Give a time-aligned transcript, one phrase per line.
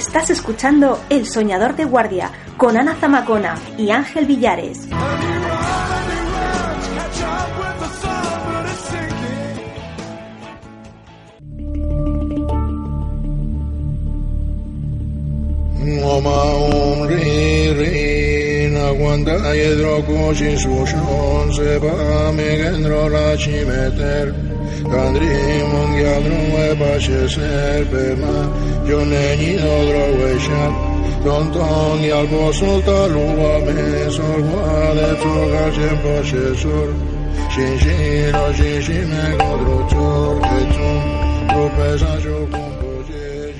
[0.00, 4.88] Estás escuchando El Soñador de Guardia con Ana Zamacona y Ángel Villares.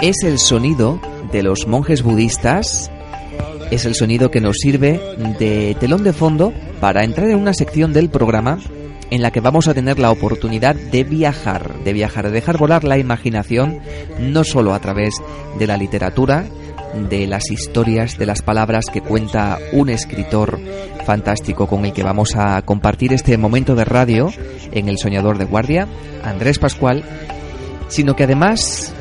[0.00, 1.00] Es el sonido
[1.32, 2.90] de los monjes budistas
[3.70, 5.00] es el sonido que nos sirve
[5.38, 8.58] de telón de fondo para entrar en una sección del programa
[9.10, 12.84] en la que vamos a tener la oportunidad de viajar, de viajar, de dejar volar
[12.84, 13.80] la imaginación,
[14.18, 15.14] no solo a través
[15.58, 16.44] de la literatura,
[17.08, 20.58] de las historias, de las palabras que cuenta un escritor
[21.04, 24.32] fantástico con el que vamos a compartir este momento de radio
[24.72, 25.86] en El Soñador de Guardia,
[26.24, 27.04] Andrés Pascual,
[27.88, 28.92] sino que además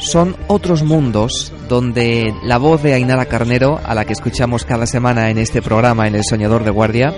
[0.00, 5.30] son otros mundos donde la voz de Ainara Carnero, a la que escuchamos cada semana
[5.30, 7.14] en este programa en El Soñador de Guardia,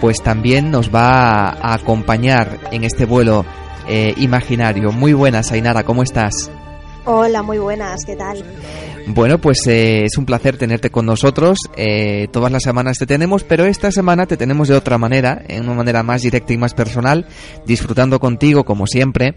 [0.00, 3.44] pues también nos va a acompañar en este vuelo
[3.88, 4.92] eh, imaginario.
[4.92, 6.50] Muy buenas, Ainara, ¿cómo estás?
[7.04, 8.44] Hola, muy buenas, ¿qué tal?
[9.06, 11.58] Bueno, pues eh, es un placer tenerte con nosotros.
[11.76, 15.64] Eh, todas las semanas te tenemos, pero esta semana te tenemos de otra manera, en
[15.64, 17.26] una manera más directa y más personal,
[17.64, 19.34] disfrutando contigo como siempre.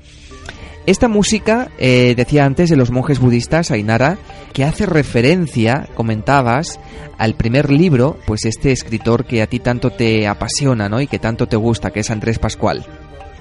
[0.87, 4.17] Esta música, eh, decía antes, de los monjes budistas, Ainara,
[4.51, 6.79] que hace referencia, comentabas,
[7.19, 10.99] al primer libro, pues este escritor que a ti tanto te apasiona, ¿no?
[10.99, 12.83] Y que tanto te gusta, que es Andrés Pascual.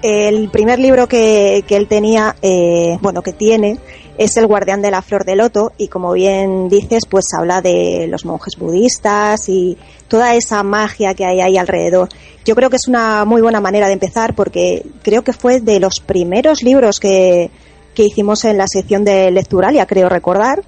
[0.02, 3.78] El primer libro que, que él tenía, eh, bueno, que tiene,
[4.16, 8.06] es El guardián de la flor de loto y como bien dices, pues habla de
[8.06, 9.78] los monjes budistas y
[10.08, 12.08] toda esa magia que hay ahí alrededor.
[12.44, 15.80] Yo creo que es una muy buena manera de empezar porque creo que fue de
[15.80, 17.50] los primeros libros que,
[17.94, 20.62] que hicimos en la sección de Lecturalia, creo recordar.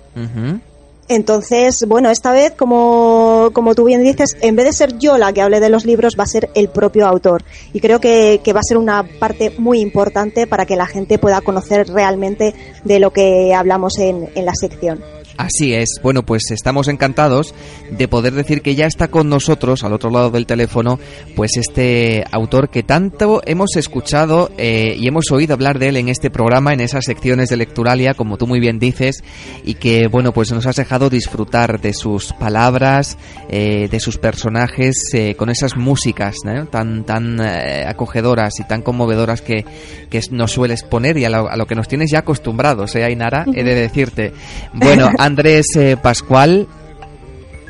[1.08, 5.32] Entonces, bueno, esta vez, como, como tú bien dices, en vez de ser yo la
[5.32, 7.44] que hable de los libros, va a ser el propio autor.
[7.72, 11.18] Y creo que, que va a ser una parte muy importante para que la gente
[11.18, 12.54] pueda conocer realmente
[12.84, 15.02] de lo que hablamos en, en la sección.
[15.36, 15.88] Así es.
[16.02, 17.54] Bueno, pues estamos encantados
[17.90, 20.98] de poder decir que ya está con nosotros, al otro lado del teléfono,
[21.34, 26.08] pues este autor que tanto hemos escuchado eh, y hemos oído hablar de él en
[26.08, 29.22] este programa, en esas secciones de Lecturalia, como tú muy bien dices,
[29.64, 33.16] y que, bueno, pues nos has dejado disfrutar de sus palabras,
[33.48, 36.36] eh, de sus personajes, eh, con esas músicas
[36.70, 39.64] tan, tan acogedoras y tan conmovedoras que,
[40.10, 43.04] que, nos sueles poner y a lo, a lo, que nos tienes ya acostumbrados, ¿eh,
[43.04, 43.44] Ainara?
[43.54, 44.32] He de decirte.
[44.72, 46.66] Bueno, Andrés eh, Pascual.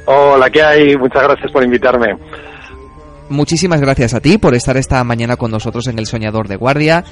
[0.06, 0.96] Hola, ¿qué hay?
[0.96, 2.16] Muchas gracias por invitarme.
[3.28, 7.04] Muchísimas gracias a ti por estar esta mañana con nosotros en El Soñador de Guardia.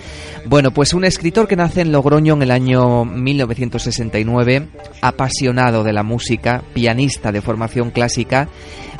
[0.46, 4.68] Bueno, pues un escritor que nace en Logroño en el año 1969,
[5.02, 8.48] apasionado de la música, pianista de formación clásica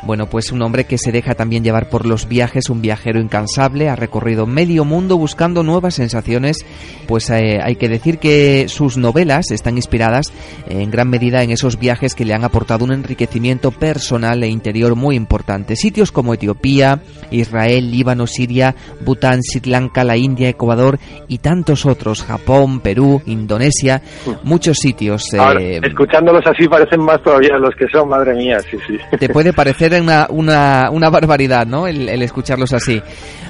[0.03, 3.89] bueno, pues un hombre que se deja también llevar por los viajes, un viajero incansable,
[3.89, 6.65] ha recorrido medio mundo buscando nuevas sensaciones,
[7.07, 10.33] pues eh, hay que decir que sus novelas están inspiradas
[10.67, 14.95] en gran medida en esos viajes que le han aportado un enriquecimiento personal e interior
[14.95, 15.75] muy importante.
[15.75, 16.99] Sitios como Etiopía,
[17.29, 20.97] Israel, Líbano, Siria, Bután, Sri Lanka, la India, Ecuador
[21.27, 24.01] y tantos otros, Japón, Perú, Indonesia,
[24.43, 25.33] muchos sitios.
[25.33, 28.97] Eh, escuchándolos así parecen más todavía los que son, madre mía, sí, sí.
[29.17, 31.87] Te puede parecer una, barbaridad, ¿no?
[31.87, 33.01] El, escucharlos así.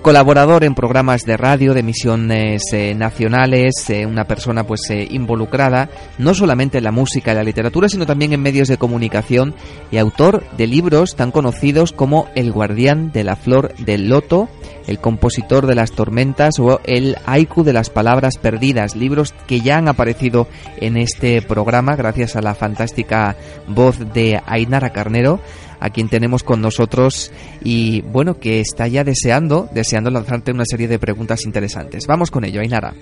[0.02, 5.90] Colaborador en programas de radio, de emisiones eh, nacionales, eh, una persona pues eh, involucrada
[6.18, 9.54] no solamente en la música y la literatura, sino también en medios de comunicación
[9.92, 14.50] y autor de libros tan conocidos como El guardián de la flor del loto,
[14.88, 19.78] El compositor de las tormentas o El haiku de las palabras perdidas, libros que ya
[19.78, 20.48] han aparecido
[20.78, 23.36] en este programa gracias a la fantástica
[23.68, 25.40] voz de Ainara Carnero
[25.82, 27.32] a quien tenemos con nosotros
[27.64, 32.06] y bueno, que está ya deseando, deseando lanzarte una serie de preguntas interesantes.
[32.08, 32.94] Vamos con ello, Ainara.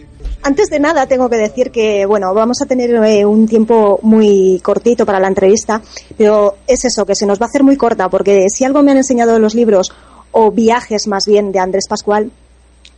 [0.42, 4.62] Antes de nada, tengo que decir que, bueno, vamos a tener eh, un tiempo muy
[4.64, 5.82] cortito para la entrevista,
[6.18, 8.92] pero es eso, que se nos va a hacer muy corta, porque si algo me
[8.92, 9.92] han enseñado los libros,
[10.32, 12.32] o viajes más bien, de Andrés Pascual,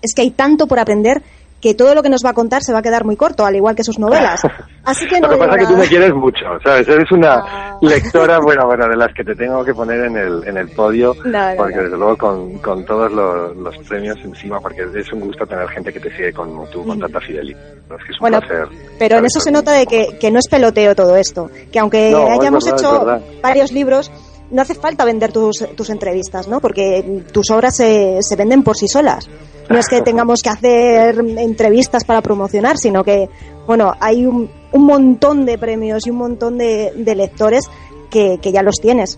[0.02, 1.24] es que hay tanto por aprender
[1.62, 3.56] que todo lo que nos va a contar se va a quedar muy corto, al
[3.56, 4.42] igual que sus novelas.
[4.84, 6.88] Así que no Lo que pasa es que tú me quieres mucho, ¿sabes?
[6.88, 7.78] Eres una Ah.
[7.82, 11.16] lectora, bueno, bueno, de las que te tengo que poner en el, en el podio,
[11.24, 15.46] No, porque desde luego con, con todos los, los premios encima, porque es un gusto
[15.46, 17.60] tener gente que te sigue como tú, con tanta fidelidad.
[17.62, 18.68] Es que es un Bueno, placer.
[18.98, 22.16] pero en eso se nota de que, que no es peloteo todo esto, que aunque
[22.16, 23.06] hayamos hecho
[23.44, 24.12] varios libros,
[24.52, 26.60] no hace falta vender tus, tus entrevistas, ¿no?
[26.60, 29.30] Porque tus obras se, se venden por sí solas.
[29.70, 33.30] No es que tengamos que hacer entrevistas para promocionar, sino que,
[33.66, 37.70] bueno, hay un, un montón de premios y un montón de, de lectores
[38.10, 39.18] que, que ya los tienes.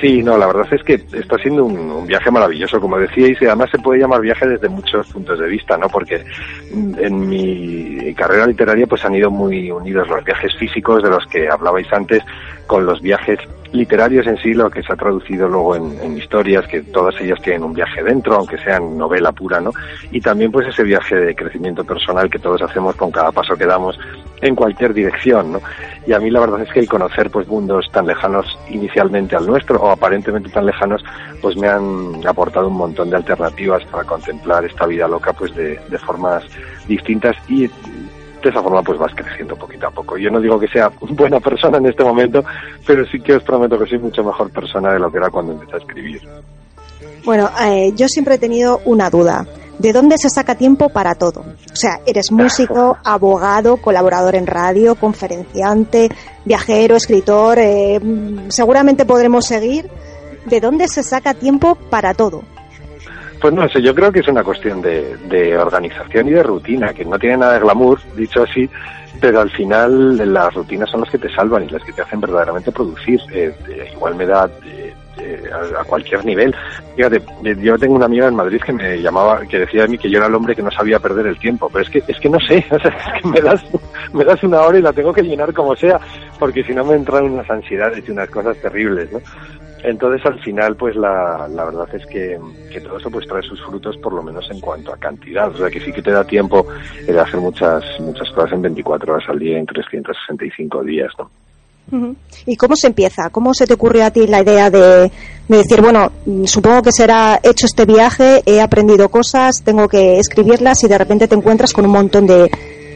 [0.00, 3.46] Sí, no, la verdad es que está siendo un, un viaje maravilloso, como decíais, y
[3.46, 5.88] además se puede llamar viaje desde muchos puntos de vista, ¿no?
[5.88, 6.22] Porque
[6.70, 11.48] en mi carrera literaria pues han ido muy unidos los viajes físicos de los que
[11.48, 12.22] hablabais antes
[12.66, 13.38] con los viajes
[13.72, 17.64] literarios en sí, lo que se ha traducido luego en, historias, que todas ellas tienen
[17.64, 19.70] un viaje dentro, aunque sean novela pura, ¿no?
[20.10, 23.66] Y también pues ese viaje de crecimiento personal que todos hacemos con cada paso que
[23.66, 23.98] damos
[24.40, 25.60] en cualquier dirección, ¿no?
[26.06, 29.46] Y a mí la verdad es que el conocer pues mundos tan lejanos inicialmente al
[29.46, 31.04] nuestro o aparentemente tan lejanos,
[31.42, 35.78] pues me han aportado un montón de alternativas para contemplar esta vida loca pues de,
[35.88, 36.44] de formas
[36.86, 37.68] distintas y
[38.42, 40.16] de esa forma pues vas creciendo poquito a poco.
[40.16, 42.44] Yo no digo que sea buena persona en este momento,
[42.86, 45.52] pero sí que os prometo que soy mucho mejor persona de lo que era cuando
[45.52, 46.20] empecé a escribir.
[47.24, 49.46] Bueno, eh, yo siempre he tenido una duda.
[49.78, 51.40] ¿De dónde se saca tiempo para todo?
[51.40, 56.08] O sea, eres músico, abogado, colaborador en radio, conferenciante,
[56.44, 57.58] viajero, escritor.
[57.58, 59.90] eh, mm, seguramente podremos seguir.
[60.46, 62.42] ¿De dónde se saca tiempo para todo?
[63.40, 66.92] Pues no sé, yo creo que es una cuestión de, de organización y de rutina,
[66.92, 68.68] que no tiene nada de glamour, dicho así,
[69.20, 72.20] pero al final las rutinas son las que te salvan y las que te hacen
[72.20, 73.20] verdaderamente producir.
[73.32, 76.54] Eh, eh, igual me da eh, eh, a, a cualquier nivel.
[76.94, 77.22] Fíjate,
[77.62, 80.18] yo tengo una amiga en Madrid que me llamaba, que decía de mí que yo
[80.18, 82.38] era el hombre que no sabía perder el tiempo, pero es que es que no
[82.40, 83.64] sé, o sea, es que me das,
[84.12, 85.98] me das una hora y la tengo que llenar como sea,
[86.38, 89.20] porque si no me entran unas ansiedades y unas cosas terribles, ¿no?
[89.86, 92.36] Entonces al final pues la, la verdad es que,
[92.72, 95.56] que todo eso pues trae sus frutos por lo menos en cuanto a cantidad, o
[95.56, 96.66] sea que sí que te da tiempo
[97.06, 101.30] de hacer muchas muchas cosas en 24 horas al día en 365 días, ¿no?
[102.46, 103.30] ¿Y cómo se empieza?
[103.30, 105.08] ¿Cómo se te ocurrió a ti la idea de,
[105.46, 110.18] de decir, bueno, mm, supongo que será hecho este viaje, he aprendido cosas, tengo que
[110.18, 112.50] escribirlas y de repente te encuentras con un montón de,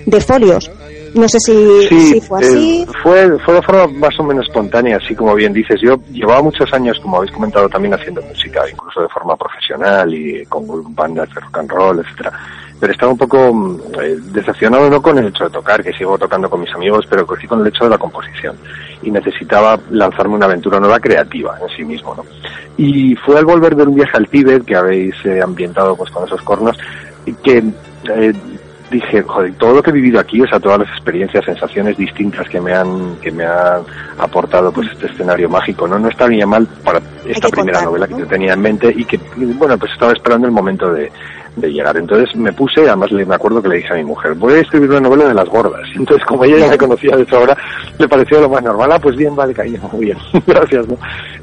[0.06, 0.69] de folios?
[1.14, 2.82] No sé si, si fue así.
[2.82, 5.80] eh, fue, fue de forma más o menos espontánea, así como bien dices.
[5.80, 10.44] Yo llevaba muchos años, como habéis comentado, también haciendo música, incluso de forma profesional y
[10.46, 12.32] con bandas de rock and roll, etcétera.
[12.78, 16.16] Pero estaba un poco mm, eh, decepcionado no con el hecho de tocar, que sigo
[16.16, 18.56] tocando con mis amigos, pero sí con el hecho de la composición.
[19.02, 22.24] Y necesitaba lanzarme una aventura nueva creativa en sí mismo, ¿no?
[22.76, 26.24] Y fue al volver de un viaje al Tíbet, que habéis eh, ambientado pues con
[26.24, 26.78] esos cornos,
[27.42, 27.62] que
[28.08, 28.32] eh,
[28.90, 32.48] dije, joder, todo lo que he vivido aquí, o sea, todas las experiencias, sensaciones distintas
[32.48, 33.82] que me han, que me han
[34.19, 35.98] aportado pues este escenario mágico, ¿no?
[35.98, 38.17] No estaría mal para esta primera contar, novela ¿no?
[38.17, 41.10] que yo tenía en mente y que, bueno, pues estaba esperando el momento de,
[41.56, 41.96] de llegar.
[41.96, 44.60] Entonces me puse, además le, me acuerdo que le dije a mi mujer, voy a
[44.60, 45.82] escribir una novela de las gordas.
[45.94, 47.56] Entonces, como ella ya me conocía de sobra,
[47.98, 48.93] le pareció lo más normal.
[48.93, 50.96] Ah, pues bien, vale, cariño, muy bien, gracias, ¿no?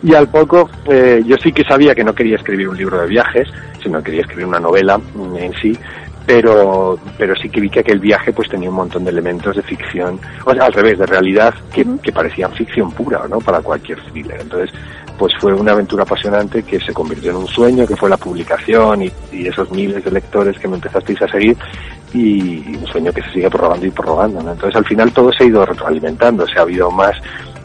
[0.04, 3.08] Y al poco, eh, yo sí que sabía que no quería escribir un libro de
[3.08, 3.48] viajes,
[3.82, 5.00] sino que quería escribir una novela
[5.38, 5.78] en sí,
[6.28, 9.64] pero pero sí que vi que aquel viaje pues tenía un montón de elementos de
[9.64, 13.40] ficción, o sea, al revés, de realidad que, que parecían ficción pura, ¿no?
[13.40, 14.42] Para cualquier thriller.
[14.42, 14.70] Entonces,
[15.18, 19.04] pues fue una aventura apasionante que se convirtió en un sueño, que fue la publicación
[19.04, 21.58] y, y esos miles de lectores que me empezasteis a seguir
[22.14, 24.52] y, un sueño que se sigue prorrogando y prorrogando, ¿no?
[24.52, 27.16] Entonces, al final todo se ha ido retroalimentando, o sea, ha habido más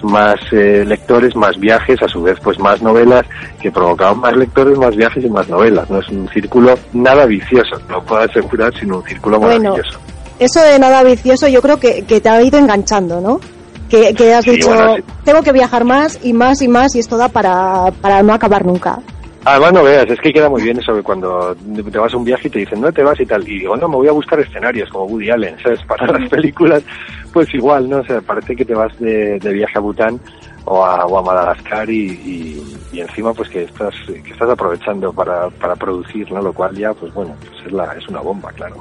[0.02, 3.24] más eh, lectores, más viajes, a su vez pues más novelas
[3.60, 5.88] que provocaban más lectores, más viajes y más novelas.
[5.90, 9.98] No es un círculo nada vicioso, lo puedo asegurar, sino un círculo Bueno, maravilloso.
[10.38, 13.40] Eso de nada vicioso yo creo que, que te ha ido enganchando, ¿no?
[13.88, 15.02] Que, que has Sí, dicho, bueno, sí.
[15.24, 18.64] tengo que viajar más y más y más y esto da para, para no acabar
[18.64, 18.98] nunca.
[19.44, 22.24] Además, no veas, es que queda muy bien eso de cuando te vas a un
[22.24, 23.42] viaje y te dicen, ¿dónde te vas y tal?
[23.48, 25.80] Y digo, no, me voy a buscar escenarios como Woody Allen, ¿sabes?
[25.88, 26.82] Para las películas,
[27.32, 27.98] pues igual, ¿no?
[27.98, 30.20] O sea, parece que te vas de, de viaje a Bután
[30.64, 35.12] o a, o a Madagascar y, y, y encima pues que estás que estás aprovechando
[35.12, 36.40] para, para producir, ¿no?
[36.40, 38.76] Lo cual ya, pues bueno, pues es, la, es una bomba, claro.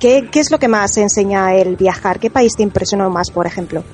[0.00, 2.18] ¿Qué, ¿Qué es lo que más enseña el viajar?
[2.18, 3.84] ¿Qué país te impresionó más, por ejemplo?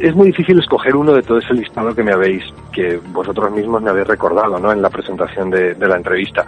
[0.00, 3.82] Es muy difícil escoger uno de todo ese listado que me habéis, que vosotros mismos
[3.82, 4.72] me habéis recordado, ¿no?
[4.72, 6.46] En la presentación de, de la entrevista.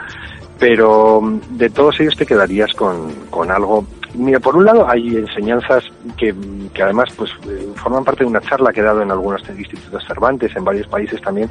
[0.59, 3.85] Pero mm, de todos ellos te quedarías con, con algo
[4.17, 5.85] Mira, por un lado hay enseñanzas
[6.17, 6.35] que,
[6.73, 10.05] que además pues eh, forman parte de una charla que he dado en algunos institutos
[10.07, 11.51] Cervantes, en varios países también,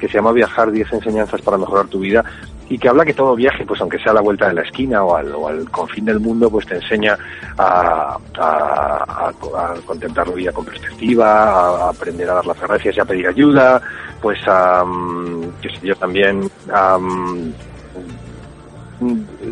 [0.00, 2.24] que se llama Viajar 10 enseñanzas para mejorar tu vida
[2.68, 5.04] y que habla que todo viaje, pues aunque sea a la vuelta de la esquina
[5.04, 7.16] o al, o al confín del mundo, pues te enseña
[7.56, 13.00] a, a, a, contemplar la vida con perspectiva, a, aprender a dar las gracias y
[13.00, 13.80] a pedir ayuda,
[14.20, 14.84] pues a,
[15.62, 17.50] sé yo, también mm,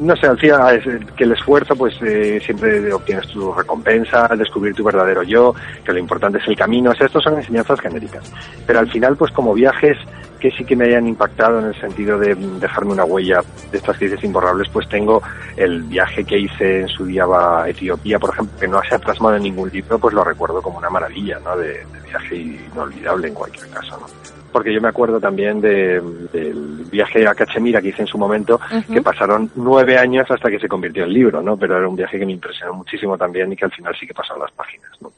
[0.00, 4.84] no sé, al final que el esfuerzo pues eh, siempre obtienes tu recompensa, descubrir tu
[4.84, 8.32] verdadero yo, que lo importante es el camino, o sea, son enseñanzas genéricas.
[8.66, 9.96] Pero al final pues como viajes
[10.40, 13.40] que sí que me hayan impactado en el sentido de dejarme una huella
[13.72, 15.22] de estas crisis imborrables, pues tengo
[15.56, 18.98] el viaje que hice en su día a Etiopía, por ejemplo, que no se ha
[18.98, 21.56] plasmado en ningún libro, pues lo recuerdo como una maravilla, ¿no?
[21.56, 24.43] De, de viaje inolvidable en cualquier caso, ¿no?
[24.54, 26.00] Porque yo me acuerdo también de,
[26.32, 30.60] del viaje a Cachemira que hice en su momento, que pasaron nueve años hasta que
[30.60, 31.56] se convirtió en libro, ¿no?
[31.56, 34.14] Pero era un viaje que me impresionó muchísimo también y que al final sí que
[34.14, 35.10] pasaron las páginas, ¿no?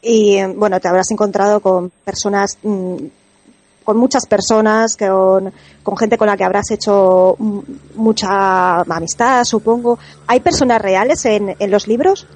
[0.00, 2.96] Y bueno, te habrás encontrado con personas, mm,
[3.84, 5.52] con muchas personas, con,
[5.82, 7.36] con gente con la que habrás hecho
[7.96, 9.98] mucha amistad, supongo.
[10.26, 12.26] ¿Hay personas reales en, en los libros?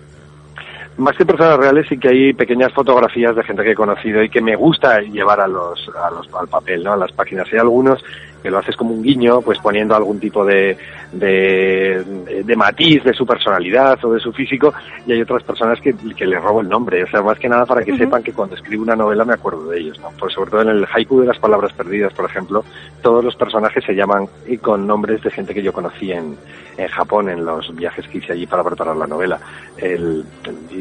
[0.98, 4.28] Más que personas reales sí que hay pequeñas fotografías de gente que he conocido y
[4.28, 6.92] que me gusta llevar a los, a los al papel, ¿no?
[6.92, 7.48] A las páginas.
[7.52, 8.02] Hay algunos
[8.42, 10.76] que lo haces como un guiño, pues poniendo algún tipo de,
[11.12, 12.04] de,
[12.44, 14.72] de, matiz de su personalidad o de su físico,
[15.06, 17.66] y hay otras personas que, que le robo el nombre, o sea, más que nada
[17.66, 20.10] para que sepan que cuando escribo una novela me acuerdo de ellos, ¿no?
[20.18, 22.64] Pues sobre todo en el haiku de las palabras perdidas, por ejemplo,
[23.02, 24.28] todos los personajes se llaman
[24.62, 26.36] con nombres de gente que yo conocí en,
[26.76, 29.38] en Japón, en los viajes que hice allí para preparar la novela.
[29.76, 30.24] El,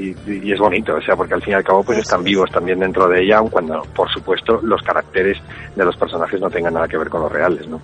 [0.10, 2.50] y, y, es bonito, o sea, porque al fin y al cabo pues están vivos
[2.52, 5.38] también dentro de ella, aun cuando, por supuesto, los caracteres
[5.76, 7.82] de los personajes no tengan nada que ver con los reales, ¿no?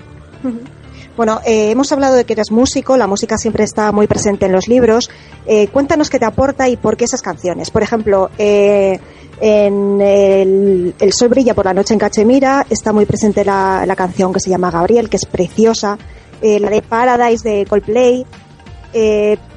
[1.15, 4.51] Bueno, eh, hemos hablado de que eres músico, la música siempre está muy presente en
[4.51, 5.11] los libros.
[5.45, 7.69] Eh, cuéntanos qué te aporta y por qué esas canciones.
[7.69, 8.99] Por ejemplo, eh,
[9.39, 13.95] en el, el, Sol brilla por la noche en Cachemira está muy presente la, la
[13.95, 15.99] canción que se llama Gabriel, que es preciosa.
[16.41, 18.25] Eh, la de Paradise de Coldplay.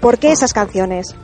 [0.01, 1.15] ¿Por qué esas canciones?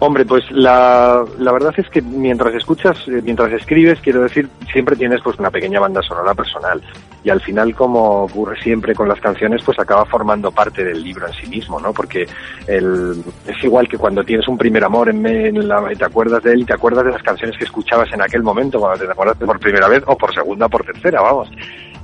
[0.00, 4.94] Hombre, pues la, la verdad es que mientras escuchas, eh, mientras escribes, quiero decir, siempre
[4.94, 6.80] tienes pues una pequeña banda sonora personal.
[7.24, 11.26] Y al final, como ocurre siempre con las canciones, pues acaba formando parte del libro
[11.26, 11.92] en sí mismo, ¿no?
[11.92, 12.28] Porque
[12.68, 16.52] el, es igual que cuando tienes un primer amor en, en la, te acuerdas de
[16.52, 19.36] él y te acuerdas de las canciones que escuchabas en aquel momento, cuando te acuerdas
[19.36, 21.50] por primera vez, o por segunda, por tercera, vamos.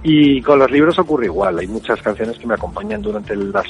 [0.02, 1.58] Y con los libros ocurre igual.
[1.58, 3.64] Hay muchas canciones que me acompañan durante las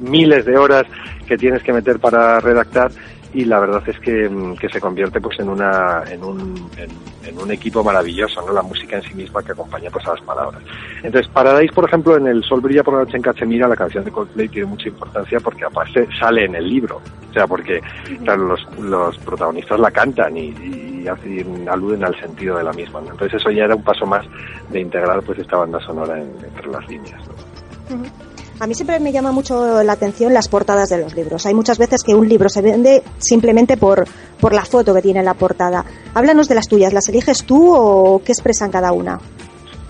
[0.00, 0.84] miles de horas
[1.28, 2.90] que tienes que meter para redactar
[3.32, 4.30] y la verdad es que,
[4.60, 6.90] que se convierte pues en una en un, en,
[7.28, 10.20] en, un equipo maravilloso no la música en sí misma que acompaña pues a las
[10.22, 10.62] palabras
[11.02, 14.04] entonces Paradise por ejemplo en el sol brilla por la noche en Cachemira la canción
[14.04, 17.80] de Coldplay tiene mucha importancia porque aparte sale en el libro o sea porque
[18.24, 23.00] claro, los, los protagonistas la cantan y, y, y, aluden al sentido de la misma
[23.00, 23.10] ¿no?
[23.10, 24.24] entonces eso ya era un paso más
[24.70, 27.96] de integrar pues esta banda sonora en, entre las líneas ¿no?
[27.96, 28.35] Uh -huh.
[28.58, 31.44] A mí siempre me llama mucho la atención las portadas de los libros.
[31.44, 34.06] Hay muchas veces que un libro se vende simplemente por,
[34.40, 35.84] por la foto que tiene en la portada.
[36.14, 36.94] Háblanos de las tuyas.
[36.94, 39.20] ¿Las eliges tú o qué expresan cada una?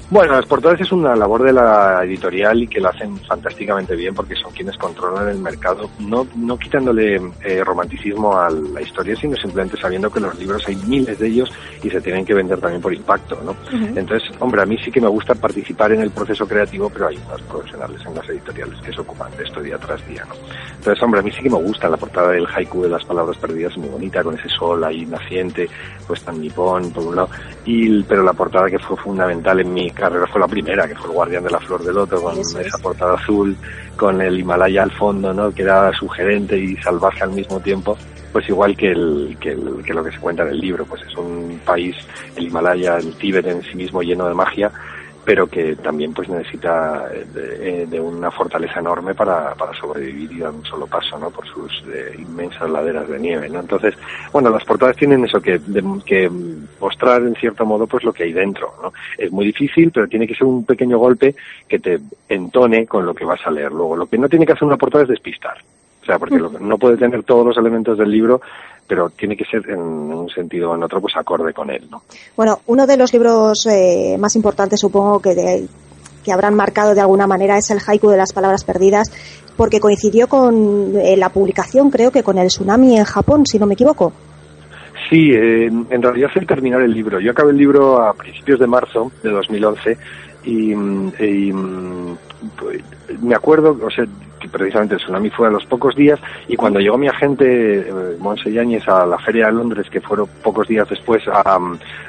[0.08, 4.14] Bueno, las portadas es una labor de la editorial y que lo hacen fantásticamente bien
[4.14, 9.36] porque son quienes controlan el mercado, no, no quitándole eh, romanticismo a la historia, sino
[9.36, 11.50] simplemente sabiendo que los libros hay miles de ellos
[11.82, 13.50] y se tienen que vender también por impacto, ¿no?
[13.50, 13.98] Uh -huh.
[13.98, 17.18] Entonces, hombre, a mí sí que me gusta participar en el proceso creativo, pero hay
[17.26, 20.34] unas profesionales en las editoriales que se ocupan de esto día tras día, ¿no?
[20.78, 23.36] Entonces, hombre, a mí sí que me gusta la portada del haiku de las palabras
[23.38, 25.68] perdidas, muy bonita, con ese sol ahí naciente,
[26.06, 27.28] pues tan nipón, por un lado,
[27.64, 31.06] y, pero la portada que fue fundamental en mi carrera fue la primera, que fue
[31.06, 32.82] el Guardián de la Flor de Loto, con Eso esa es.
[32.82, 33.56] portada azul,
[33.96, 35.50] con el Himalaya al fondo, ¿no?
[35.52, 37.96] Que era sugerente y salvaje al mismo tiempo,
[38.32, 41.02] pues igual que, el, que, el, que lo que se cuenta en el libro, pues
[41.02, 41.96] es un país,
[42.36, 44.70] el Himalaya, el Tíbet en sí mismo lleno de magia,
[45.26, 50.52] pero que también pues necesita de, de, una fortaleza enorme para, para sobrevivir y dar
[50.52, 51.30] un solo paso, ¿no?
[51.30, 53.58] Por sus eh, inmensas laderas de nieve, ¿no?
[53.58, 53.94] Entonces,
[54.32, 56.30] bueno, las portadas tienen eso que, de, que
[56.80, 58.92] mostrar en cierto modo pues lo que hay dentro, ¿no?
[59.18, 61.34] Es muy difícil, pero tiene que ser un pequeño golpe
[61.66, 63.96] que te entone con lo que vas a leer luego.
[63.96, 65.56] Lo que no tiene que hacer una portada es despistar.
[66.06, 68.40] O sea, porque lo, no puede tener todos los elementos del libro,
[68.86, 72.02] pero tiene que ser en un sentido o en otro pues acorde con él, ¿no?
[72.36, 75.66] Bueno, uno de los libros eh, más importantes supongo que de,
[76.24, 79.10] que habrán marcado de alguna manera es el haiku de las palabras perdidas,
[79.56, 83.66] porque coincidió con eh, la publicación, creo que con el tsunami en Japón, si no
[83.66, 84.12] me equivoco.
[85.10, 87.18] Sí, eh, en realidad es el terminar el libro.
[87.18, 89.98] Yo acabé el libro a principios de marzo de 2011
[90.44, 92.16] y, mm, y, mm,
[92.56, 92.82] pues,
[93.20, 94.04] me acuerdo, o sea,
[94.40, 98.16] que precisamente el tsunami fue a los pocos días y cuando llegó mi agente eh,
[98.18, 101.58] Monse Yáñez a la Feria de Londres, que fueron pocos días después a,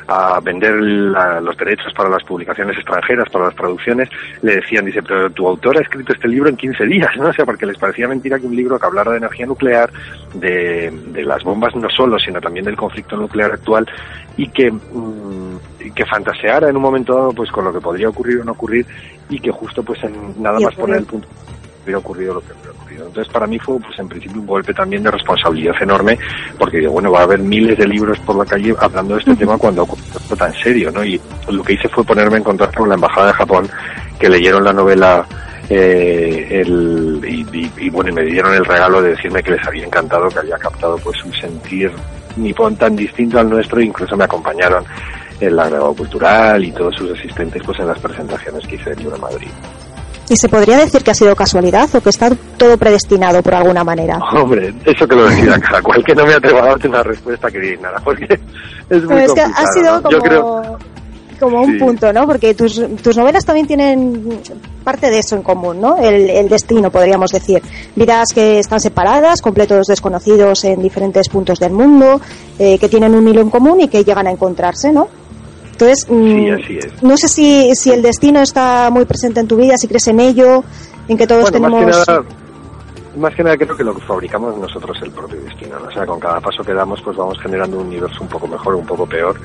[0.08, 4.10] a vender la- los derechos para las publicaciones extranjeras, para las traducciones,
[4.42, 7.28] le decían, dice, pero tu autor ha escrito este libro en 15 días, ¿no?
[7.30, 9.90] O sea, porque les parecía mentira que un libro que hablara de energía nuclear,
[10.34, 13.88] de, de las bombas no solo, sino también del conflicto nuclear actual
[14.36, 18.42] y que, mm, que fantaseara en un momento dado pues con lo que podría ocurrir
[18.42, 18.86] o no ocurrir
[19.30, 21.28] y que justo pues en nada más poner el punto
[21.88, 23.08] hubiera ocurrido lo que hubiera ocurrido.
[23.08, 26.18] Entonces para mí fue pues en principio un golpe también de responsabilidad enorme
[26.58, 29.36] porque digo, bueno, va a haber miles de libros por la calle hablando de este
[29.36, 31.04] tema cuando ocurre algo tan serio, ¿no?
[31.04, 33.70] Y lo que hice fue ponerme en contacto con la Embajada de Japón
[34.20, 35.26] que leyeron la novela
[35.70, 39.68] eh, el, y, y- y, bueno, y me dieron el regalo de decirme que les
[39.68, 41.92] había encantado, que había captado pues un sentir
[42.38, 44.84] nipón tan distinto al nuestro, incluso me acompañaron
[45.40, 49.16] el agregado cultural y todos sus asistentes pues en las presentaciones que hice del libro
[49.16, 49.48] en Madrid.
[50.30, 53.84] ¿Y se podría decir que ha sido casualidad o que está todo predestinado por alguna
[53.84, 54.18] manera?
[54.42, 57.50] Hombre, eso que lo decida cada cual, que no me atrevo a darte una respuesta
[57.50, 58.26] que diga nada, porque
[58.90, 60.02] es muy es que ha sido ¿no?
[60.04, 60.78] como, Yo creo,
[61.40, 61.78] como un Sí.
[61.78, 62.26] punto, ¿no?
[62.26, 64.42] Porque tus, tus novelas también tienen
[64.84, 65.96] parte de eso en común, ¿no?
[65.98, 67.62] El, el destino, podríamos decir.
[67.96, 72.20] Vidas que están separadas, completos desconocidos en diferentes puntos del mundo,
[72.58, 75.08] eh, que tienen un hilo en común y que llegan a encontrarse, ¿no?
[75.80, 77.04] Entonces, mm, Sí, así es.
[77.04, 80.20] no sé si, si el destino está muy presente en tu vida, si crees en
[80.20, 80.64] ello,
[81.08, 82.06] en que todos bueno, más tenemos...
[82.06, 82.24] que nada,
[83.18, 85.88] más que nada creo que lo que fabricamos nosotros es el propio destino, ¿no?
[85.88, 88.74] o sea, con cada paso que damos pues vamos generando un universo un poco mejor
[88.74, 89.40] un poco peor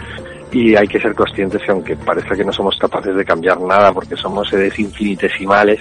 [0.50, 3.92] y hay que ser conscientes que aunque parece que no somos capaces de cambiar nada
[3.92, 5.80] porque somos seres infinitesimales,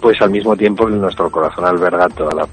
[0.00, 2.48] pues al mismo tiempo nuestro corazón alberga toda la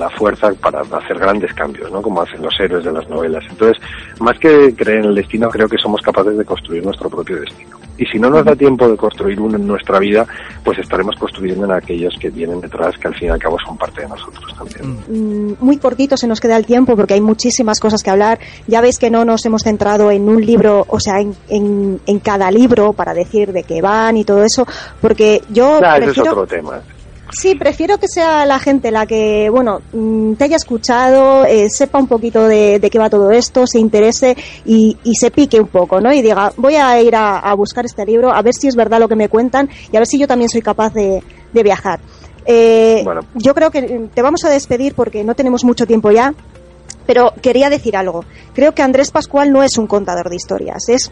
[0.00, 2.00] la fuerza para hacer grandes cambios, ¿no?
[2.00, 3.44] Como hacen los héroes de las novelas.
[3.48, 3.80] Entonces,
[4.18, 7.78] más que creer en el destino, creo que somos capaces de construir nuestro propio destino.
[7.98, 10.26] Y si no nos da tiempo de construir uno en nuestra vida,
[10.64, 13.76] pues estaremos construyendo en aquellos que vienen detrás, que al fin y al cabo son
[13.76, 15.50] parte de nosotros también.
[15.50, 18.38] Mm, muy cortito se nos queda el tiempo porque hay muchísimas cosas que hablar.
[18.66, 22.18] Ya veis que no nos hemos centrado en un libro, o sea, en, en, en
[22.20, 24.66] cada libro para decir de qué van y todo eso,
[25.02, 26.80] porque yo Nah, ese es prefiero, otro tema.
[27.32, 31.98] Sí, prefiero que sea la gente la que, bueno, mm, te haya escuchado, eh, sepa
[31.98, 35.68] un poquito de, de qué va todo esto, se interese y, y se pique un
[35.68, 36.12] poco, ¿no?
[36.12, 39.00] Y diga, voy a ir a, a buscar este libro, a ver si es verdad
[39.00, 42.00] lo que me cuentan y a ver si yo también soy capaz de, de viajar.
[42.46, 43.20] Eh, Bueno.
[43.34, 46.34] Yo creo que mm, te vamos a despedir porque no tenemos mucho tiempo ya,
[47.06, 48.24] pero quería decir algo.
[48.54, 51.10] Creo que Andrés Pascual no es un contador de historias, es,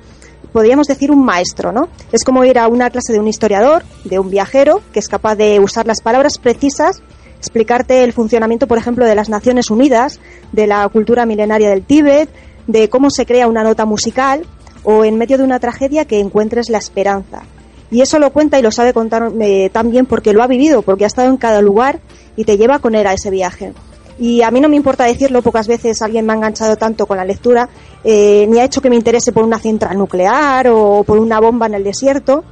[0.52, 1.88] podríamos decir, un maestro, ¿no?
[2.12, 5.36] Es como ir a una clase de un historiador, de un viajero, que es capaz
[5.36, 7.02] de usar las palabras precisas,
[7.38, 10.20] explicarte el funcionamiento, por ejemplo, de las Naciones Unidas,
[10.52, 12.28] de la cultura milenaria del Tíbet,
[12.66, 14.44] de cómo se crea una nota musical,
[14.84, 17.42] o en medio de una tragedia que encuentres la esperanza.
[17.90, 20.82] Y eso lo cuenta y lo sabe contar eh, tan bien porque lo ha vivido,
[20.82, 22.00] porque ha estado en cada lugar
[22.36, 23.72] y te lleva con él a ese viaje.
[24.18, 27.16] Y a mí no me importa decirlo, pocas veces alguien me ha enganchado tanto con
[27.16, 27.68] la lectura,
[28.02, 31.66] eh, ni ha hecho que me interese por una central nuclear o por una bomba
[31.66, 32.42] en el desierto.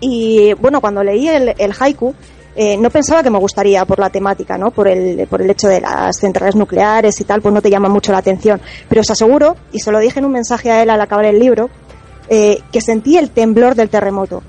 [0.00, 2.14] Y bueno, cuando leí el, haiku,
[2.56, 4.72] eh, no pensaba que me gustaría por la temática, ¿no?
[4.72, 7.88] Por el, por el hecho de las centrales nucleares y tal, pues no te llama
[7.88, 8.60] mucho la atención.
[8.88, 11.38] Pero os aseguro, y se lo dije en un mensaje a él al acabar el
[11.38, 11.70] libro,
[12.28, 14.42] eh, que sentí el temblor del terremoto.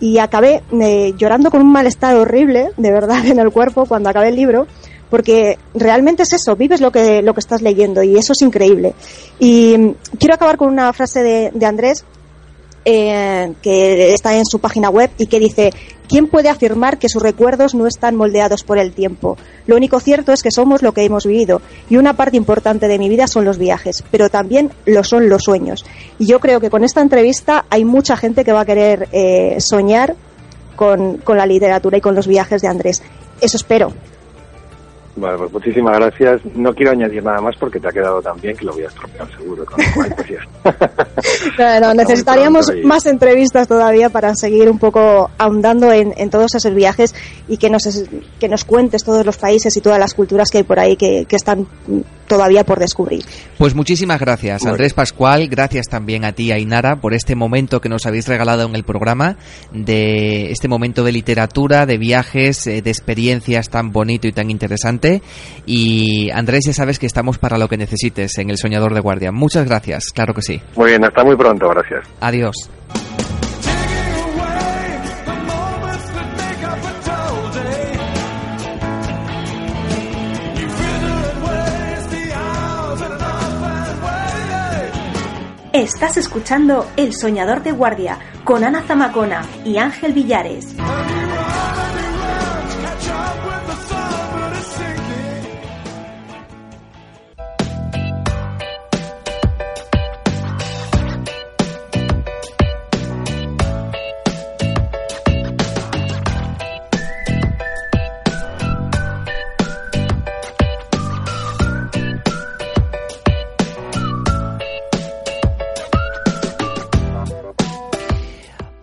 [0.00, 4.28] Y acabé eh, llorando con un malestar horrible, de verdad, en el cuerpo cuando acabé
[4.28, 4.66] el libro,
[5.10, 8.94] porque realmente es eso, vives lo que, lo que estás leyendo y eso es increíble.
[9.38, 12.04] Y mm, quiero acabar con una frase de, Andrés
[12.84, 15.72] eh, que está en su página web y que dice,
[16.08, 19.36] ¿quién puede afirmar que sus recuerdos no están moldeados por el tiempo?
[19.66, 22.98] Lo único cierto es que somos lo que hemos vivido y una parte importante de
[22.98, 25.84] mi vida son los viajes, pero también lo son los sueños.
[26.18, 29.56] Y yo creo que con esta entrevista hay mucha gente que va a querer eh,
[29.60, 30.14] soñar
[30.76, 33.02] con, con la literatura y con los viajes de Andrés.
[33.40, 33.92] Eso espero.
[35.16, 36.42] Bueno, pues muchísimas gracias.
[36.54, 38.88] No quiero añadir nada más porque te ha quedado tan bien que lo voy a
[38.88, 39.64] estropear seguro.
[39.64, 40.36] Con lo cual, pues ya.
[41.80, 46.74] No, no, necesitaríamos más entrevistas todavía para seguir un poco ahondando en, en todos esos
[46.74, 47.14] viajes
[47.48, 47.82] y que nos,
[48.38, 51.24] que nos cuentes todos los países y todas las culturas que hay por ahí que,
[51.26, 51.66] que están
[52.26, 53.24] todavía por descubrir.
[53.58, 54.74] Pues muchísimas gracias, Bueno.
[54.74, 55.48] Andrés Pascual.
[55.48, 59.36] Gracias también a ti, Ainara, por este momento que nos habéis regalado en el programa,
[59.72, 65.22] de este momento de literatura, de viajes, eh, de experiencias tan bonito y tan interesante.
[65.64, 69.32] Y Andrés, ya sabes que estamos para lo que necesites en El Soñador de Guardia.
[69.32, 70.60] Muchas gracias, claro que sí.
[70.76, 71.68] Muy bien, hasta muy pronto.
[71.68, 72.06] Gracias.
[72.20, 72.70] Adiós.
[85.76, 90.74] Estás escuchando El Soñador de Guardia con Ana Zamacona y Ángel Villares.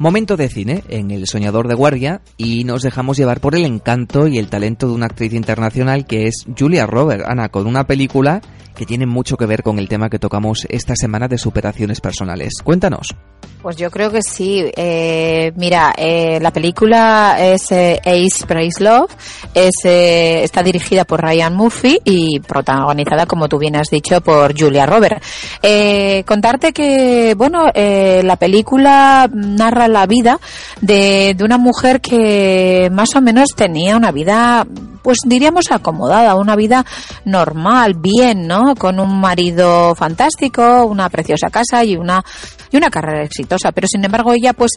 [0.04, 4.28] Momento de cine en El Soñador de Guardia y nos dejamos llevar por el encanto
[4.28, 8.42] y el talento de una actriz internacional que es Julia Roberts, Ana, con una película
[8.76, 12.56] que tiene mucho que ver con el tema que tocamos esta semana de superaciones personales.
[12.62, 13.16] Cuéntanos.
[13.62, 14.62] Pues yo creo que sí.
[14.76, 19.10] Eh, mira, eh, la película es eh, Ace Praise Love,
[19.54, 24.86] es, está dirigida por Ryan Murphy y protagonizada, como tú bien has dicho, por Julia
[24.86, 25.26] Roberts.
[26.26, 30.40] Contarte que, bueno, la película narra la vida
[30.82, 34.66] de, de una mujer que más o menos tenía una vida
[35.04, 36.86] pues diríamos acomodada, una vida
[37.26, 38.74] normal, bien, ¿no?
[38.76, 42.24] Con un marido fantástico, una preciosa casa y una
[42.72, 43.72] y una carrera exitosa.
[43.74, 44.72] Pero sin embargo ella pues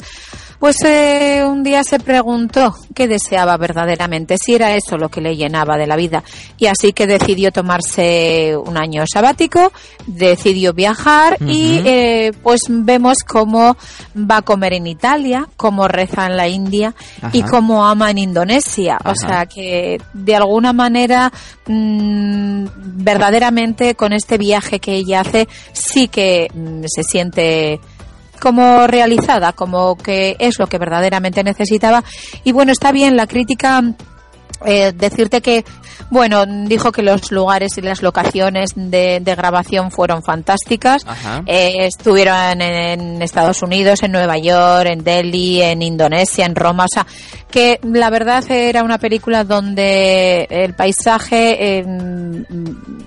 [0.59, 5.37] pues eh, un día se preguntó qué deseaba verdaderamente, si era eso lo que le
[5.37, 6.23] llenaba de la vida.
[6.59, 9.73] Y así que decidió tomarse un año sabático,
[10.07, 13.77] decidió viajar y eh, pues vemos cómo
[14.17, 16.95] va a comer en Italia, cómo reza en la India
[17.33, 18.99] y cómo ama en Indonesia.
[19.05, 21.33] O sea que de alguna manera
[21.67, 27.81] mm, verdaderamente con este viaje que ella hace sí que mm, se siente
[28.37, 32.05] como realizada, como que es lo que verdaderamente necesitaba.
[32.45, 33.83] Y bueno, está bien la crítica.
[34.65, 35.65] Eh, decirte que,
[36.11, 41.03] bueno, dijo que los lugares y las locaciones de, de grabación fueron fantásticas.
[41.47, 46.85] Eh, estuvieron en, en Estados Unidos, en Nueva York, en Delhi, en Indonesia, en Roma.
[46.85, 47.07] O sea,
[47.51, 51.87] que la verdad era una película donde el paisaje eh,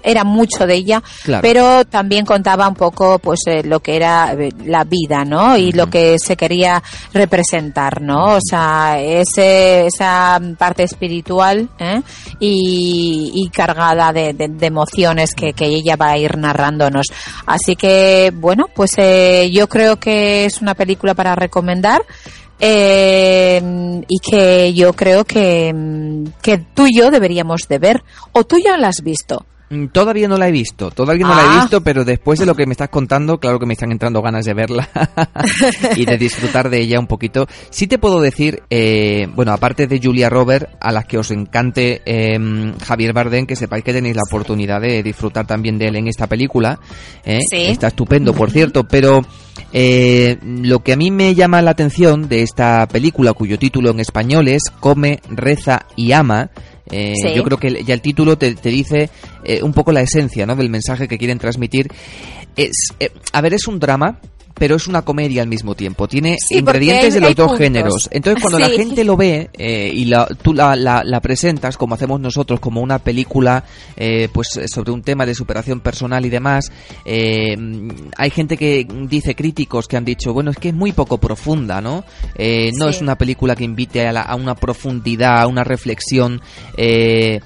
[0.04, 1.42] era mucho de ella, Claro.
[1.42, 5.58] pero también contaba un poco pues eh, lo que era eh, la vida, ¿no?
[5.58, 6.82] Y lo que se quería
[7.14, 8.36] representar, ¿no?
[8.36, 11.39] O sea, ese, esa parte espiritual
[11.80, 12.02] ¿eh?
[12.40, 17.08] y, cargada de, emociones que, ella va a ir narrándonos.
[17.46, 22.02] Así que, bueno, pues eh, yo creo que es una película para recomendar.
[22.62, 23.62] eh,
[24.08, 25.74] y que yo creo que,
[26.42, 28.04] que tú y yo deberíamos de ver.
[28.34, 29.46] ¿O tú ya la has visto?
[29.70, 31.60] Mm, Todavía no la he visto, todavía no la he Ah.
[31.62, 34.46] visto, pero después de lo que me estás contando, claro que me están entrando ganas
[34.46, 34.90] de verla
[35.96, 37.48] y de disfrutar de ella un poquito.
[37.70, 42.02] Sí te puedo decir, eh, bueno, aparte de Julia Robert, a las que os encante
[42.06, 46.08] eh, Javier Bardem, que sepáis que tenéis la oportunidad de disfrutar también de él en
[46.08, 46.80] esta película.
[47.24, 47.40] ¿eh?
[47.50, 47.66] Sí.
[47.68, 49.22] Está estupendo, por cierto, pero
[49.72, 54.00] eh, lo que a mí me llama la atención de esta película, cuyo título en
[54.00, 56.50] español es Come, Reza y Ama,
[56.92, 57.34] eh, Sí.
[57.36, 59.10] Yo creo que ya el título te, te dice
[59.44, 60.56] eh, un poco la esencia ¿no?
[60.56, 61.88] del mensaje que quieren transmitir.
[62.56, 64.20] Es, eh, a ver, es un drama,
[64.60, 66.08] pero es una comedia al mismo tiempo.
[66.08, 67.64] Tiene Sí, ingredientes hay- de los dos puntos.
[67.64, 68.10] géneros.
[68.12, 71.96] Entonces, cuando la gente lo ve eh, y la, tú la, la- la presentas, como
[71.96, 73.64] hacemos nosotros, como una película
[73.96, 76.72] eh, pues eh, sobre un tema de superación personal y demás,
[77.06, 77.58] eh,
[78.18, 81.82] hay gente que dice, críticos que han dicho, bueno, es que es muy poco profunda,
[81.82, 82.04] ¿no?
[82.36, 82.92] Eh, no Sí.
[82.98, 86.42] es una película que invite a, la- a una profundidad, a una reflexión.
[86.78, 87.40] Eh,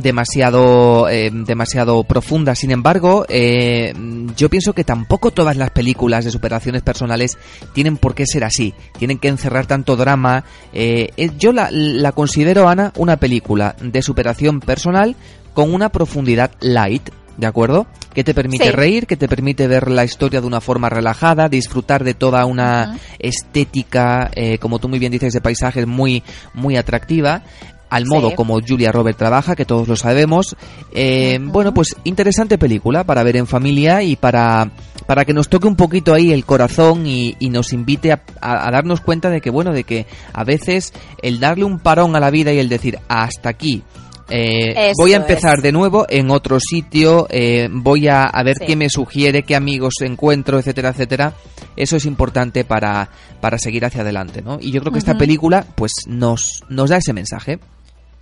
[0.00, 2.54] demasiado eh, demasiado profunda.
[2.54, 3.92] Sin embargo eh,
[4.36, 7.38] yo pienso que tampoco todas las películas de superaciones personales
[7.72, 8.74] tienen por qué ser así.
[8.98, 10.44] Tienen que encerrar tanto drama.
[10.72, 15.16] Eh, eh, yo la, la considero Ana una película de superación personal
[15.52, 17.86] con una profundidad light ¿De acuerdo?
[18.14, 18.70] Que te permite Sí.
[18.70, 22.96] reír, que te permite ver la historia de una forma relajada, disfrutar de toda una
[23.18, 26.22] estética, eh, como tú muy bien dices, de paisajes muy,
[26.54, 27.42] muy atractiva
[27.90, 28.34] al modo Sí.
[28.36, 30.56] como Julia Robert trabaja, que todos lo sabemos.
[30.92, 34.70] Eh, Bueno, pues interesante película para ver en familia y para,
[35.06, 38.66] para que nos toque un poquito ahí el corazón y, y nos invite a, a-
[38.68, 40.92] a darnos cuenta de que, bueno, de que a veces
[41.22, 43.82] el darle un parón a la vida y el decir hasta aquí.
[44.30, 45.62] Eh, voy a empezar es.
[45.62, 48.66] de nuevo en otro sitio, eh, voy a, a ver Sí.
[48.66, 51.34] qué me sugiere, qué amigos encuentro, etcétera, etcétera.
[51.76, 53.10] Eso es importante para,
[53.40, 54.58] para seguir hacia adelante, ¿no?
[54.60, 57.58] Y yo creo que esta película, pues, nos, nos da ese mensaje.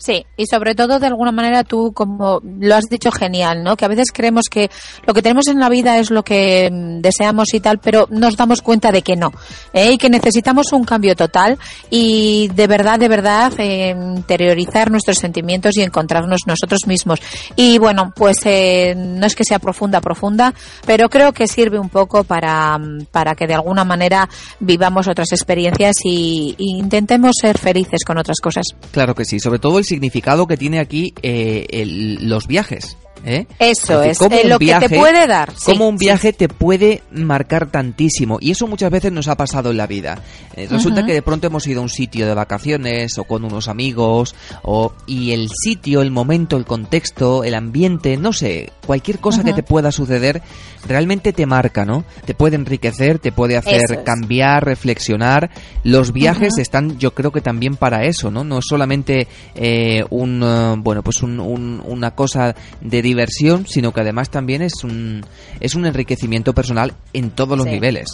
[0.04, 3.76] Sí, y sobre todo de alguna manera tú, como lo has dicho genial, ¿no?
[3.76, 4.68] Que a veces creemos que
[5.06, 8.36] lo que tenemos en la vida es lo que mm, deseamos y tal, pero nos
[8.36, 9.30] damos cuenta de que no,
[9.72, 9.92] ¿eh?
[9.92, 11.56] y que necesitamos un cambio total
[11.88, 17.20] y de verdad, de verdad, eh, interiorizar nuestros sentimientos y encontrarnos nosotros mismos.
[17.54, 20.52] Y bueno, pues eh, no es que sea profunda, profunda,
[20.84, 25.30] pero creo que sirve un poco para, mm, para que de alguna manera vivamos otras
[25.30, 28.64] experiencias y, y intentemos ser felices con otras cosas.
[28.90, 32.96] Claro que sí, sobre todo el significado que tiene aquí eh, el- los viajes.
[33.24, 33.46] ¿Eh?
[33.58, 35.52] Eso Porque es, como eh, lo que te puede dar.
[35.56, 38.38] sí, Como un sí, viaje te puede marcar tantísimo.
[38.40, 40.18] Y eso muchas veces nos ha pasado en la vida.
[40.56, 43.68] Eh, resulta que de pronto hemos ido a un sitio de vacaciones o con unos
[43.68, 44.34] amigos.
[44.62, 49.52] O, y el sitio, el momento, el contexto, el ambiente, no sé, cualquier cosa que
[49.52, 50.42] te pueda suceder
[50.86, 52.04] realmente te marca, ¿no?
[52.24, 53.98] Te puede enriquecer, te puede hacer es.
[54.04, 55.50] cambiar, reflexionar.
[55.84, 58.42] Los viajes están, yo creo que también para eso, ¿no?
[58.42, 63.92] No es solamente eh, un, eh, bueno, pues un- un- una cosa de diversión, sino
[63.92, 65.24] que además también es un,
[65.60, 67.72] es un enriquecimiento personal en todos los Sí.
[67.72, 68.08] niveles.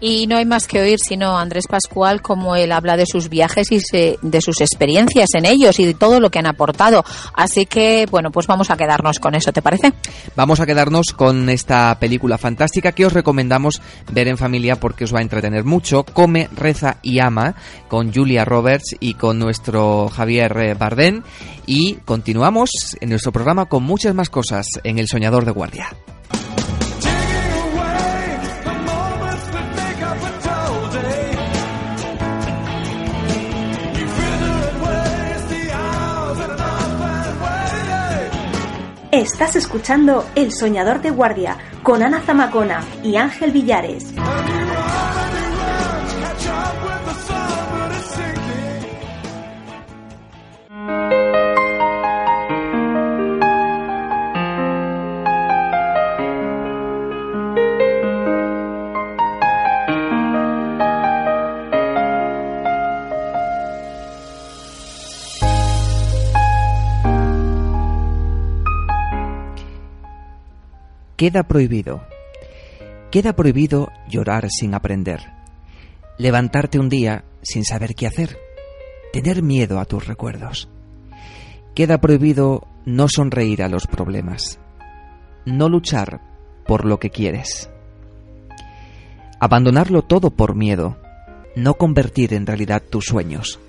[0.00, 3.70] Y no hay más que oír sino Andrés Pascual como él habla de sus viajes
[3.70, 7.04] y se- de sus experiencias en ellos y de todo lo que han aportado.
[7.34, 9.92] Así que, bueno, pues vamos a quedarnos con eso, ¿te parece?
[10.36, 15.14] Vamos a quedarnos con esta película fantástica que os recomendamos ver en familia porque os
[15.14, 16.04] va a entretener mucho.
[16.04, 17.54] Come, reza y ama
[17.88, 21.22] con Julia Roberts y con nuestro Javier eh, Bardem.
[21.66, 25.88] Y continuamos en nuestro programa con muchas más cosas en El Soñador de Guardia.
[39.32, 44.12] Estás escuchando El Soñador de Guardia con Ana Zamacona y Ángel Villares.
[71.20, 72.00] Queda prohibido.
[73.10, 75.20] Queda prohibido llorar sin aprender.
[76.16, 78.38] Levantarte un día sin saber qué hacer.
[79.12, 80.70] Tener miedo a tus recuerdos.
[81.74, 84.60] Queda prohibido no sonreír a los problemas.
[85.44, 86.22] No luchar
[86.66, 87.68] por lo que quieres.
[89.38, 90.96] Abandonarlo todo por miedo.
[91.54, 93.60] No convertir en realidad tus sueños.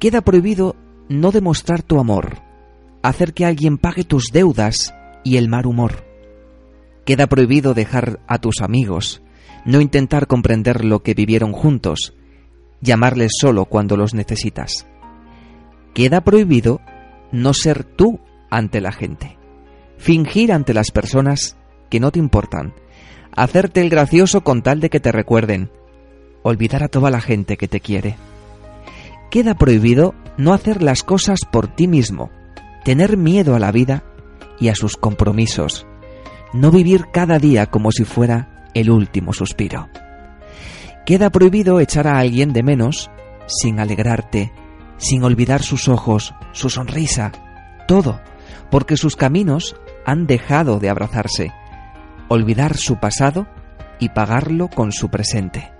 [0.00, 0.74] Queda prohibido
[1.08, 2.38] no demostrar tu amor.
[3.04, 6.09] Hacer que alguien pague tus deudas y el mal humor.
[7.04, 9.22] Queda prohibido dejar a tus amigos,
[9.64, 12.14] no intentar comprender lo que vivieron juntos,
[12.80, 14.86] llamarles solo cuando los necesitas.
[15.94, 16.80] Queda prohibido
[17.32, 19.38] no ser tú ante la gente,
[19.96, 21.56] fingir ante las personas
[21.88, 22.74] que no te importan,
[23.34, 25.70] hacerte el gracioso con tal de que te recuerden,
[26.42, 28.16] olvidar a toda la gente que te quiere.
[29.30, 32.30] Queda prohibido no hacer las cosas por ti mismo,
[32.84, 34.04] tener miedo a la vida
[34.58, 35.86] y a sus compromisos,
[36.52, 39.88] no vivir cada día como si fuera el último suspiro.
[41.06, 43.10] Queda prohibido echar a alguien de menos
[43.46, 44.52] sin alegrarte,
[44.96, 47.32] sin olvidar sus ojos, su sonrisa,
[47.88, 48.20] todo,
[48.70, 51.52] porque sus caminos han dejado de abrazarse,
[52.28, 53.46] olvidar su pasado
[53.98, 55.72] y pagarlo con su presente.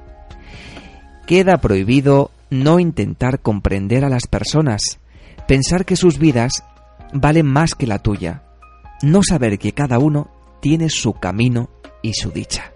[1.26, 4.98] Queda prohibido no intentar comprender a las personas,
[5.46, 6.64] pensar que sus vidas
[7.12, 8.42] valen más que la tuya,
[9.02, 10.28] no saber que cada uno
[10.61, 11.70] tiene su camino
[12.03, 12.73] y su dicha.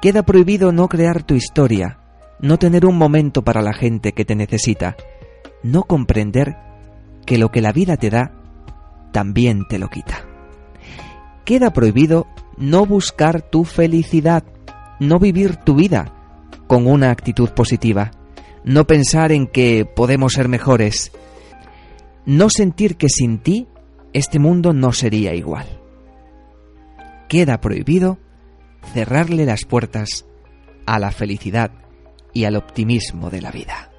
[0.00, 1.98] Queda prohibido no crear tu historia,
[2.40, 4.96] no tener un momento para la gente que te necesita,
[5.62, 6.56] no comprender
[7.24, 8.32] que lo que la vida te da,
[9.12, 10.26] también te lo quita.
[11.44, 14.44] Queda prohibido no buscar tu felicidad,
[14.98, 16.12] no vivir tu vida
[16.66, 18.10] con una actitud positiva,
[18.64, 21.12] no pensar en que podemos ser mejores,
[22.26, 23.68] no sentir que sin ti
[24.12, 25.81] este mundo no sería igual.
[27.32, 28.18] Queda prohibido
[28.92, 30.26] cerrarle las puertas
[30.84, 31.70] a la felicidad
[32.34, 33.90] y al optimismo de la vida.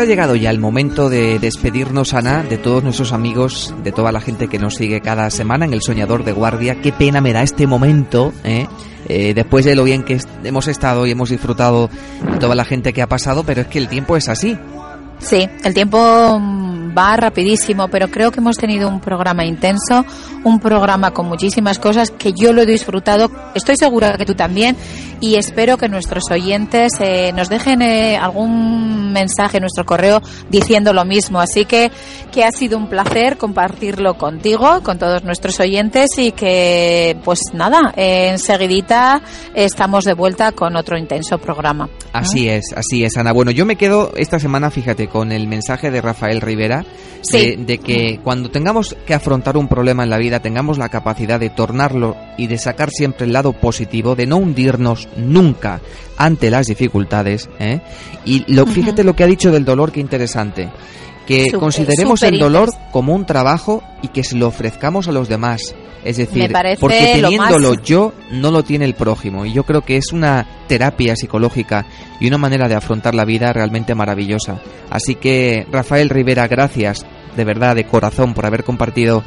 [0.00, 4.20] Ha llegado ya el momento de despedirnos, Ana, de todos nuestros amigos, de toda la
[4.20, 6.80] gente que nos sigue cada semana en El Soñador de Guardia.
[6.80, 8.66] Qué pena me da este momento, ¿eh?
[9.08, 11.90] Eh, después de lo bien que hemos estado y hemos disfrutado
[12.32, 14.56] de toda la gente que ha pasado, pero es que el tiempo es así.
[15.18, 20.04] Sí, el tiempo mm, va rapidísimo, pero creo que hemos tenido un programa intenso,
[20.44, 24.76] un programa con muchísimas cosas que yo lo he disfrutado, estoy segura que tú también,
[25.20, 30.92] y espero que nuestros oyentes eh, nos dejen eh, algún mensaje en nuestro correo diciendo
[30.92, 31.40] lo mismo.
[31.40, 31.90] Así que,
[32.32, 37.92] que ha sido un placer compartirlo contigo, con todos nuestros oyentes, y que, pues nada,
[37.96, 39.20] enseguidita
[39.54, 41.88] estamos de vuelta con otro intenso programa.
[42.12, 43.32] Así es, así es, Ana.
[43.32, 46.79] Bueno, yo me quedo esta semana, fíjate, con el mensaje de Rafael Rivera
[47.32, 51.38] de, de, que cuando tengamos que afrontar un problema en la vida tengamos la capacidad
[51.38, 55.80] de tornarlo y de sacar siempre el lado positivo, de no hundirnos nunca
[56.16, 57.48] ante las dificultades.
[57.58, 57.80] ¿eh?
[58.24, 60.68] Y lo, fíjate lo que ha dicho del dolor, qué interesante.
[61.36, 65.74] Que consideremos el dolor como un trabajo y que se lo ofrezcamos a los demás.
[66.02, 69.44] Es decir, porque lo teniéndolo más- yo, no lo tiene el prójimo.
[69.44, 71.84] Y yo creo que es una terapia psicológica
[72.20, 74.60] y una manera de afrontar la vida realmente maravillosa.
[74.88, 77.04] Así que, Rafael Rivera, gracias
[77.36, 79.22] de verdad, de corazón, por haber compartido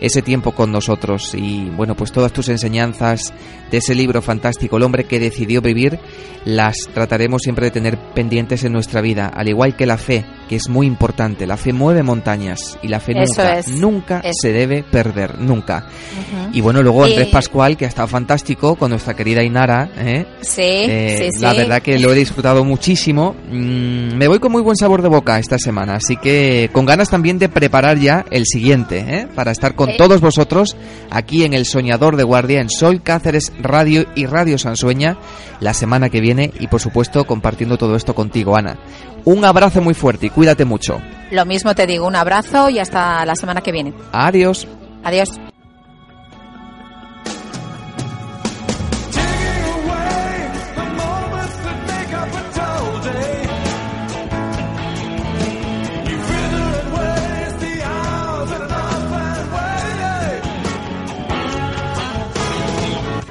[0.00, 1.34] ese tiempo con nosotros.
[1.34, 3.32] Y bueno, pues todas tus enseñanzas
[3.70, 5.98] de ese libro fantástico, El hombre que decidió vivir,
[6.44, 9.26] las trataremos siempre de tener pendientes en nuestra vida.
[9.34, 11.46] Al igual que la fe, que es muy importante.
[11.46, 13.68] La fe mueve montañas y la fe Eso nunca, es.
[13.68, 14.32] nunca Eso.
[14.42, 15.86] se debe perder, nunca.
[15.88, 16.50] Ujú.
[16.52, 19.88] Y bueno, luego Andrés Y- Pascual, que ha estado fantástico con nuestra querida Inara.
[19.96, 20.24] ¿eh?
[20.42, 21.56] Sí, Eh, sí, La sí.
[21.56, 23.34] verdad que lo he disfrutado muchísimo.
[23.50, 27.08] Mm, me voy con muy buen sabor de boca esta semana, así que con ganas
[27.10, 29.28] también de preparar ya el siguiente, ¿eh?
[29.34, 30.76] para estar con todos vosotros
[31.10, 35.16] aquí en El Soñador de Guardia, en Sol Cáceres Radio y Radio Sansueña,
[35.60, 38.78] la semana que viene y por supuesto compartiendo todo esto contigo, Ana.
[39.24, 41.00] Un abrazo muy fuerte y cuídate mucho.
[41.30, 43.92] Lo mismo te digo, un abrazo y hasta la semana que viene.
[44.12, 44.68] Adiós.
[45.02, 45.28] Adiós.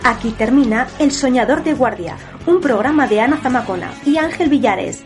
[0.06, 2.16] Aquí termina El Soñador de Guardia,
[2.46, 5.04] un programa de Ana Zamacona y Ángel Villares.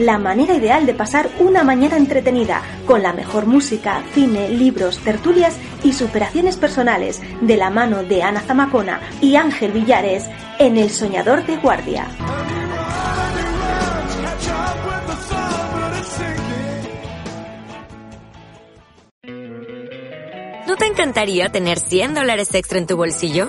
[0.00, 5.56] La manera ideal de pasar una mañana entretenida, con la mejor música, cine, libros, tertulias
[5.84, 11.46] y superaciones personales, de la mano de Ana Zamacona y Ángel Villares en El Soñador
[11.46, 12.08] de Guardia.
[20.66, 23.48] ¿No te encantaría tener 100 dólares extra en tu bolsillo?